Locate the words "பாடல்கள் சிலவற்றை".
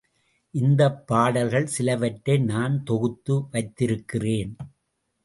1.07-2.37